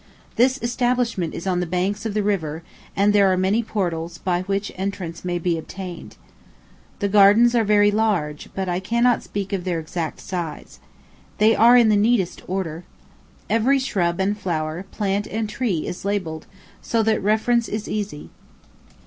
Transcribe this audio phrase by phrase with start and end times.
[0.35, 2.63] This establishment is on the banks of the river,
[2.95, 6.15] and there are many portals by which entrance may be obtained.
[6.97, 10.79] The gardens are very large, but I cannot speak of their exact size.
[11.37, 12.83] They are in the neatest order.
[13.47, 16.47] Every shrub and flower, plant and tree, is labelled,
[16.81, 18.31] so that reference is easy.